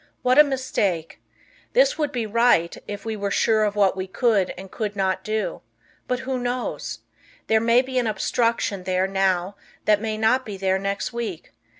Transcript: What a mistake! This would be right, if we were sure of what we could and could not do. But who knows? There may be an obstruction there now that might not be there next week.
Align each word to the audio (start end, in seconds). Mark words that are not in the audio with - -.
What 0.23 0.39
a 0.39 0.43
mistake! 0.43 1.21
This 1.73 1.95
would 1.95 2.11
be 2.11 2.25
right, 2.25 2.75
if 2.87 3.05
we 3.05 3.15
were 3.15 3.29
sure 3.29 3.63
of 3.63 3.75
what 3.75 3.95
we 3.95 4.07
could 4.07 4.51
and 4.57 4.71
could 4.71 4.95
not 4.95 5.23
do. 5.23 5.61
But 6.07 6.21
who 6.21 6.39
knows? 6.39 7.01
There 7.45 7.61
may 7.61 7.83
be 7.83 7.99
an 7.99 8.07
obstruction 8.07 8.85
there 8.85 9.05
now 9.05 9.57
that 9.85 10.01
might 10.01 10.17
not 10.17 10.43
be 10.43 10.57
there 10.57 10.79
next 10.79 11.13
week. 11.13 11.53